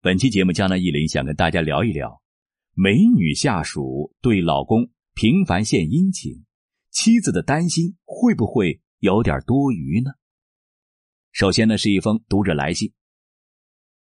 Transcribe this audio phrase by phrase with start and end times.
[0.00, 2.22] 本期节目，江南一林想跟大家聊一聊，
[2.74, 6.44] 美女下属对老公频繁献殷勤，
[6.92, 10.12] 妻子的担心会不会有点多余呢？
[11.32, 12.92] 首先呢，是一封读者来信。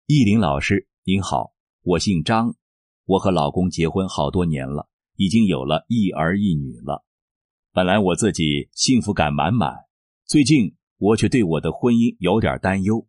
[0.07, 2.57] 意林老师您好，我姓张，
[3.05, 7.05] 我和老公结婚好多年了，已经有了一儿一女了。
[7.73, 9.73] 本来我自己幸福感满满，
[10.27, 13.07] 最近我却对我的婚姻有点担忧。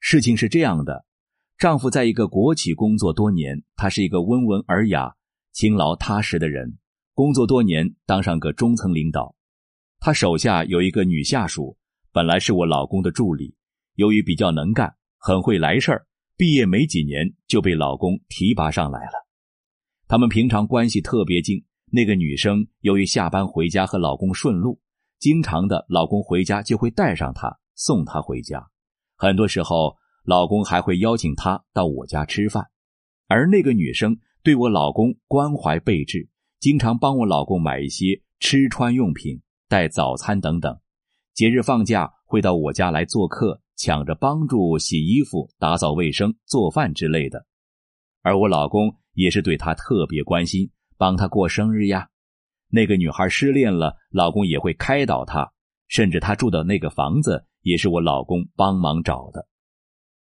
[0.00, 1.04] 事情是这样的。
[1.62, 5.14] 丈夫在一个国企工作多年，他是一个温文尔雅、
[5.52, 6.76] 勤劳踏实的人。
[7.14, 9.36] 工作多年，当上个中层领导。
[10.00, 11.76] 他手下有一个女下属，
[12.10, 13.54] 本来是我老公的助理，
[13.94, 16.04] 由于比较能干，很会来事儿，
[16.36, 19.12] 毕业没几年就被老公提拔上来了。
[20.08, 21.64] 他们平常关系特别近。
[21.92, 24.80] 那个女生由于下班回家和老公顺路，
[25.20, 28.66] 经常的老公回家就会带上她，送她回家。
[29.16, 29.96] 很多时候。
[30.24, 32.68] 老公还会邀请她到我家吃饭，
[33.26, 36.28] 而那个女生对我老公关怀备至，
[36.60, 40.78] 经常帮我老公买一些吃穿用品、带早餐等等。
[41.34, 47.46] 节日放假会到我家来做客，抢着帮助洗衣服、打扫卫生、做饭之类的。
[48.22, 52.08] 而我老公也是对她特别关心，帮她过生日呀。
[52.68, 55.52] 那个女孩失恋了，老公也会开导她，
[55.88, 59.48] 甚至她住的那个房子也是我老公帮忙找的。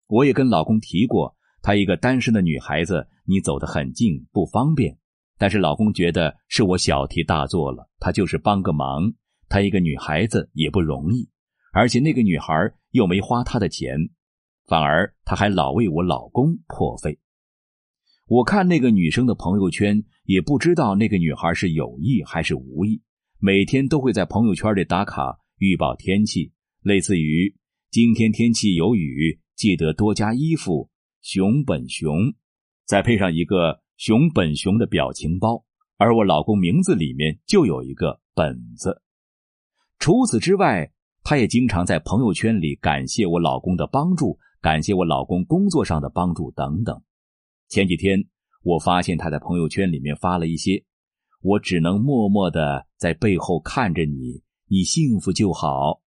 [0.08, 4.98] 我也跟老公提过，她一个单身的女孩子，你走得很近不方便。
[5.38, 9.14] 但是老公觉得是我小题大做了，她就是帮个忙，
[9.50, 11.30] 她一个女孩子也不容易，
[11.74, 12.54] 而且那个女孩
[12.92, 14.10] 又没花她的钱，
[14.66, 17.20] 反而她还老为我老公破费。
[18.26, 23.02] 我看那个女生的朋友圈，也不知道那个女孩是有意还是无意，
[23.40, 27.56] 每天都会在朋友圈里打卡预报天气，类似于
[27.92, 29.40] 今天天气有雨。
[29.58, 30.88] 记得多加衣服，
[31.22, 32.32] 熊本熊，
[32.86, 35.66] 再配上一个熊本熊的表情包，
[35.98, 39.02] 而我老公名字里面就有一个本子。
[39.98, 47.02] 除此之外，他也经常在朋友圈里感谢我老公的帮助，感谢我老公工作上的帮助等等。
[47.68, 48.24] 前几天
[48.62, 50.86] 我发现他在朋友圈里面发了一些，
[51.42, 56.04] 我只能默默的在背后看着你，你幸福就好。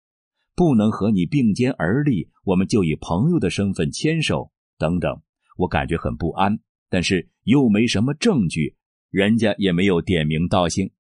[0.59, 5.23] 不能和你并肩而立，我们就以朋友的身份牵手等等，
[5.57, 6.59] 我感觉很不安，
[6.91, 8.75] 但是又没什么证据，
[9.09, 10.91] 人家也没有点名道姓。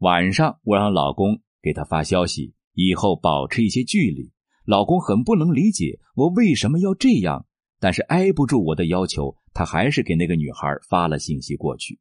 [0.00, 4.30] 晚上我让老公给他发消息，以后保持一些距离。
[4.66, 7.46] 老公很不能理解我为什么要这样，
[7.80, 11.98] 但是挨不住我的要求，他还是给那个女孩发了信息过去。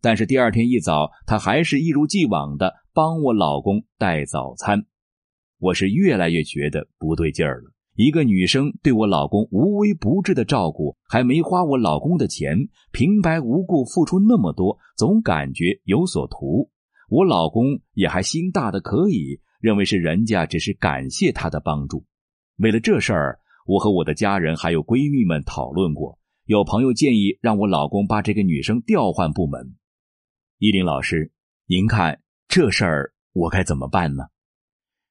[0.00, 4.86] 但是第二天一早，他还是一如既往的帮我老公带早餐。
[5.58, 7.72] 我是越来越觉得不对劲儿了。
[7.94, 16.70] 一个女生对我老公无微不至的照顾，还没花我老公的钱，平白无故付出那么多，总感觉有所图。
[17.08, 22.04] 我老公也还心大的可以，认为是人家只是感谢他的帮助。
[22.58, 26.18] 为了这事儿，我和我的家人还有闺蜜们讨论过。
[26.44, 29.74] 有朋友建议让我老公把这个女生调换部门。
[30.58, 31.32] 依林老师，
[31.66, 34.24] 您看这事儿我该怎么办呢？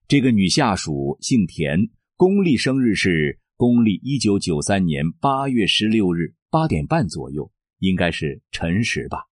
[0.08, 9.24] 这个女下属姓田，公历生日是公历一九九三年八月十六日八点半左右，应该是辰时吧。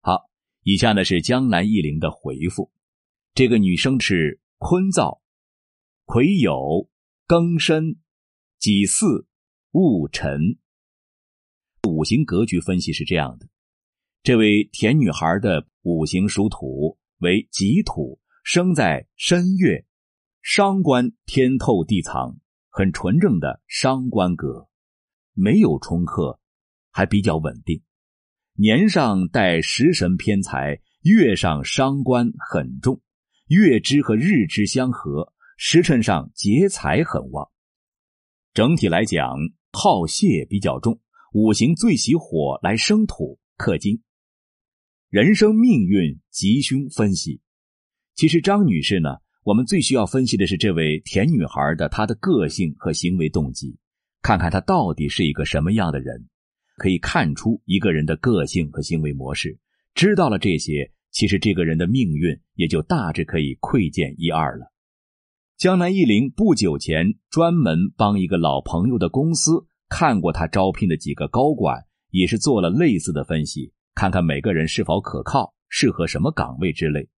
[0.00, 0.30] 好，
[0.62, 2.70] 以下呢是江南一林的回复。
[3.34, 5.20] 这个女生是坤造、
[6.06, 6.88] 癸酉、
[7.26, 7.98] 庚申、
[8.58, 9.26] 己巳、
[9.72, 10.56] 戊辰。
[11.86, 13.46] 五行格局分析是这样的：
[14.22, 18.18] 这位田女孩的五行属土，为己土。
[18.50, 19.84] 生在申月，
[20.40, 22.38] 伤官天透地藏，
[22.70, 24.70] 很纯正的伤官格，
[25.34, 26.40] 没有冲克，
[26.90, 27.82] 还比较稳定。
[28.54, 33.02] 年上带食神偏财，月上伤官很重，
[33.48, 37.50] 月支和日支相合，时辰上劫财很旺。
[38.54, 39.36] 整体来讲，
[39.72, 40.98] 耗泄比较重，
[41.34, 44.02] 五行最喜火来生土克金。
[45.10, 47.42] 人生命运吉凶分析。
[48.18, 49.10] 其实张女士呢，
[49.44, 53.78] 我们最需要分析的是这位田女孩的她的个性和行为动机，
[54.22, 56.26] 看看她到底是一个什么样的人，
[56.78, 59.56] 可以看出一个人的个性和行为模式。
[59.94, 64.66] 知道了这些，其实这个人的命运也就大致可以窥见一二了。
[65.56, 77.08] 江南一林不久前专门帮一个老朋友的公司看过他招聘的几个高管，也是做了类似的分析，看看每个人是否可靠，适合什么岗位之类。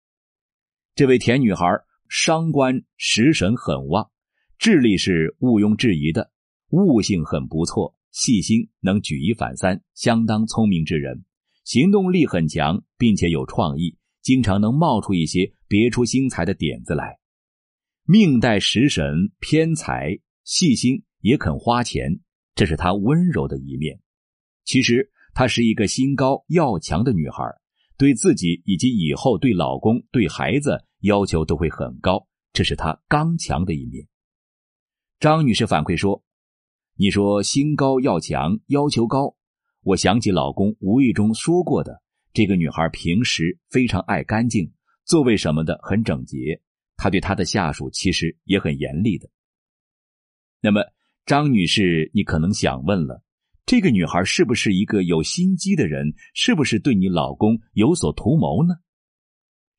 [1.01, 1.65] 这位田女孩
[2.11, 4.11] 伤官食神很旺，
[4.59, 6.31] 智力是毋庸置疑的，
[6.69, 11.25] 悟性很不错，细心，能举一反三，相当聪明之人，
[11.65, 17.19] 行动力很强，并且有创意，经常能冒出一些别出心裁的点子来。
[18.05, 22.21] 命带食神偏财，细心也肯花钱，
[22.55, 23.99] 这是她温柔的一面。
[24.67, 27.43] 其实她是一个心高要强的女孩，
[27.97, 34.07] 对自己以及以后对老公、对孩子要求都会很高，这是她刚强的一面。
[35.19, 36.23] 张女士反馈说。
[36.97, 39.35] 你说心高要强，要求高，
[39.81, 42.03] 我想起老公无意中说过的，
[42.35, 44.71] 这个女孩平时非常爱干净，
[45.07, 46.61] 座位什么的很整洁，
[46.99, 49.31] 她对她的下属其实也很严厉的。
[50.61, 50.83] 那么，
[51.25, 53.23] 张女士，你可能想问了，
[53.65, 56.13] 这个女孩是不是一个有心机的人？
[56.35, 58.75] 是不是对你老公有所图谋呢？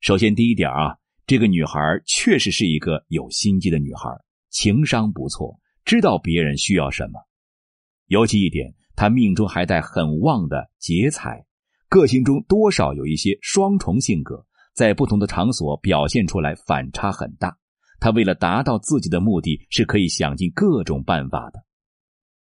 [0.00, 0.98] 首先，第一点啊，
[1.32, 4.10] 这个女孩确实是一个有心机的女孩，
[4.50, 5.58] 情商不错。
[5.82, 7.18] 知道别人需要什么，
[8.08, 11.42] 尤其一点，她命中还带很旺的劫财，
[11.88, 14.44] 个性中多少有一些双重性格，
[14.74, 17.56] 在不同的场所表现出来反差很大。
[17.98, 21.64] 他为了达到自己的目的，是可以想尽各种办法的。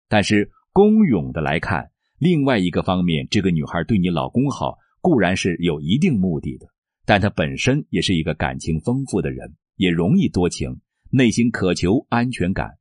[0.07, 6.67] 但是公勇的来看，另外一个方面，这个女孩对你老公好，固然是有一定目的的，
[7.07, 12.77] 但她本身也是一个感情丰富的人，也容易多情，内心渴求安全感。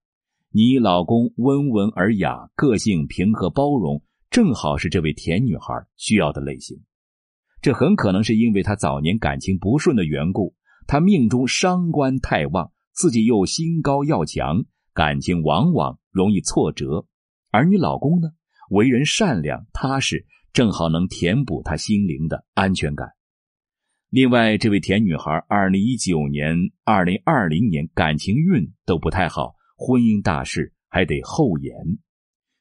[0.51, 6.77] 你老公温文尔雅，个性平和包容，正好是这位甜女孩需要的类型。
[7.63, 10.55] 这很可能是因为他早年感情不顺的缘故，
[10.89, 17.07] 他命中伤官太旺，自己又心高要强，感情往往容易挫折。
[17.53, 18.31] 而你老公呢，
[18.71, 23.11] 为人善良踏实，正好能填补他心灵的安全感。
[24.17, 29.55] 另外，这位甜女孩，二零一九年、二零二零年感情运都不太好。
[29.77, 31.77] 婚姻大事还得后延，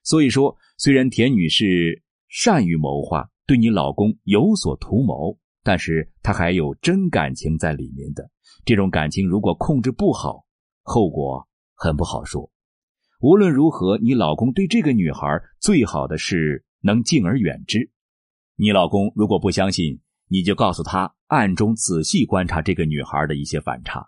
[0.03, 8.29] 所以说，虽然田女士善于谋划，对你老公有所图谋，但是她还有真感情在里面的。
[8.65, 10.43] 这种感情如果控制不好，
[10.81, 12.51] 后果很不好说。
[13.21, 15.25] 无论如何，你老公对这个女孩
[15.61, 17.89] 最好的是能敬而远之。
[18.57, 24.07] 你老公如果不相信，你就告诉他，暗中仔细观察这个女孩的一些反差，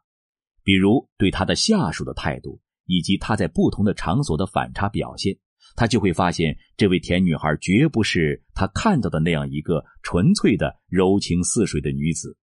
[0.64, 2.62] 比如对她的下属的态度。
[2.90, 5.38] 以及她在不同的场所的反差表现，
[5.76, 12.38] 他就会发现，这位甜女孩绝不是他看到的那样一个纯粹的柔情似水的女子。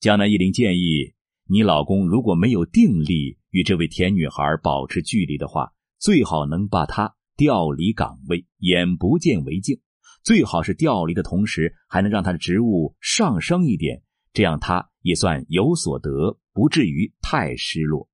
[0.00, 1.14] 江南一林建议，
[1.48, 9.80] 你老公如果没有定力与这位甜女孩保持距离的话，最好能把她调离岗位，眼不见为净。
[10.28, 14.02] 最好是调离的同时，还能让她的职务上升一点，
[14.34, 18.10] 这样她也算有所得，不至于太失落。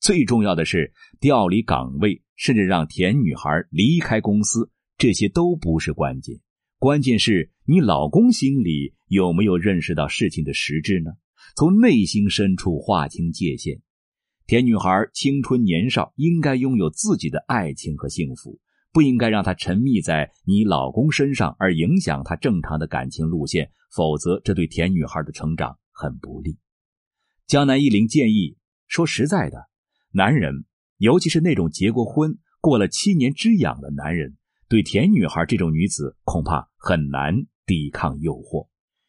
[0.00, 6.40] 最重要的是调离岗位，甚至让田女孩离开公司，这些都不是关键。
[6.78, 11.10] 关键是你老公心里有没有认识到事情的实质呢？
[11.56, 13.82] 从内心深处划清界限。
[14.46, 18.58] 田女孩青春年少，应该拥有自己的爱情和幸福，
[18.92, 26.58] 不应该让她沉迷在你老公身上而影响她正常的感情路线，否则这对田女孩的成长很不利。
[27.46, 28.56] 江南一林建议
[28.86, 29.68] 说：“实在的。”
[30.12, 30.64] 男人，
[30.98, 34.36] 尤其是那种结过婚、过了七年之痒的男人，
[34.68, 38.68] 对甜女孩这种女子恐怕很难抵抗诱惑，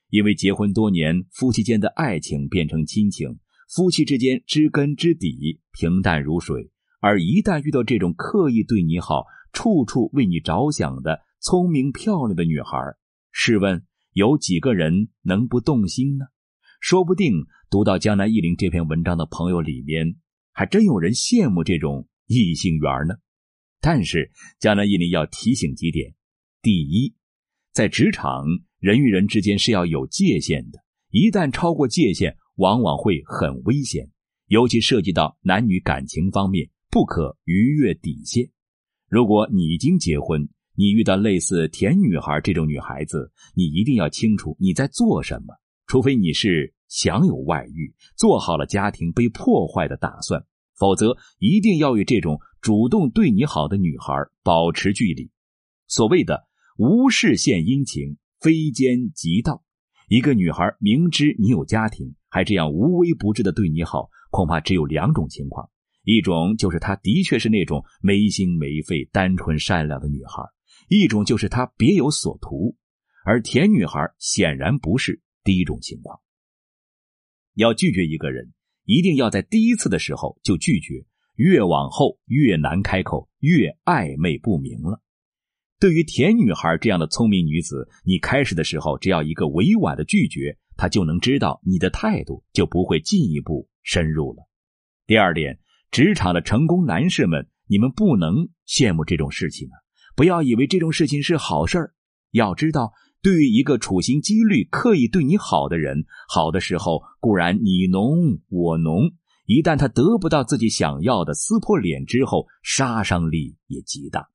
[0.10, 6.70] 因为结婚多年，夫妻间的爱情变成亲情，夫妻之间知根知底，平淡如水。
[7.00, 12.78] 而一旦遇到这种刻意对你好、处处为你着想的聪明漂亮的女孩，
[13.32, 16.26] 试问有几个人能不动心呢？
[16.80, 20.16] 说不定读到江南忆林这篇文章的朋友里面。
[20.54, 23.16] 还真有人羡慕这种异性缘呢，
[23.80, 26.14] 但是江南忆林要提醒几点：
[26.62, 27.16] 第一，
[27.72, 28.44] 在职场
[28.78, 30.80] 人与人之间是要有界限的，
[31.10, 34.12] 一旦超过界限，往往会很危险，
[34.48, 38.50] 尤其涉及到男女感情方面，不可逾越底线。
[39.12, 45.54] 如果你已经结婚，你遇到类似甜女孩这种女孩子，你一定要清楚你在做什么，
[45.86, 46.74] 除非你是。
[46.92, 50.44] 想有外遇，做好了家庭被破坏的打算，
[50.78, 54.14] 否则一定要与这种主动对你好的女孩
[54.44, 55.32] 保持距离。
[55.88, 56.44] 所谓的
[56.78, 59.64] 无事献殷勤，非奸即盗。
[60.10, 65.70] 一个女孩明知你有家庭，还这样无微不至的对你好，恐怕只有两种情况：
[66.04, 70.44] 一种就是她的确是那种没心没肺、单纯善良的女孩；
[70.90, 72.76] 一种就是她别有所图。
[73.24, 76.20] 而甜女孩显然不是第一种情况。
[77.54, 78.52] 要拒绝一个人，
[78.86, 81.06] 一定要在第一次的时候就拒绝，
[81.36, 85.02] 越往后越难开口，越暧昧不明了。
[85.80, 94.48] 对于田女孩这样的聪明女子，你开始的时候只要一个委婉的拒绝，她就能知道你的态度，就不会进一步深入了。
[95.06, 95.60] 第二点，
[95.92, 99.76] 职场的成功男士们，你们不能羡慕这种事情啊！
[100.16, 101.94] 不要以为这种事情是好事儿，
[102.32, 109.12] 要知道，对于一个处心积虑、刻意对你好的人，好的时候固然你侬我侬，
[109.46, 114.30] 一旦他得不到自己想要的，撕破脸之后，杀伤力也极大。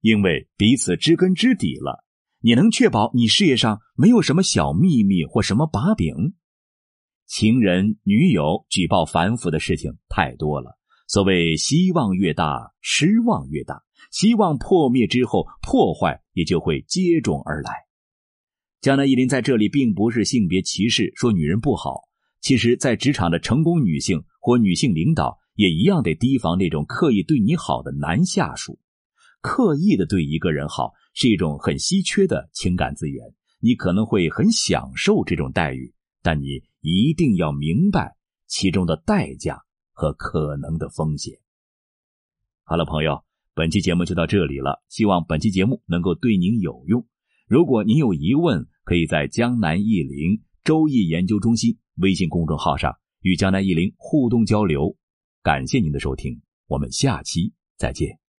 [0.00, 2.04] 因为彼此知根知底了，
[2.40, 6.34] 你能确保你事业上没有什么小秘密或什么把柄？
[7.26, 10.79] 情人、女友举报反腐的事情太多了。
[11.10, 13.82] 所谓希望越大，失望越大。
[14.12, 17.72] 希望破灭之后，破坏也就会接踵而来。
[18.80, 22.02] 江南一林在这里并不是性别歧视，说女人不好。
[22.40, 28.78] 其实，在职场的成功女性或女性领导，也一样得提防那种刻意对你好的男下属。
[29.40, 33.24] 刻意的对一个人好是一种很稀缺的情感资源，
[33.58, 38.14] 你可能会很享受这种待遇，但你一定要明白
[38.46, 39.60] 其中的代价
[40.00, 41.34] 和可能的风险。
[42.62, 47.06] 好了，朋友，本期节目就到这里了，希望本期节目能够对您有用。
[47.46, 54.96] 如果您有疑问，可以在江南易林周易研究中心微信公众号上与江南易林互动交流。
[55.42, 58.29] 感谢您的收听，我们下期再见。